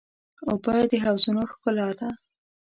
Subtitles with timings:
[0.49, 2.09] اوبه د حوضونو ښکلا ده.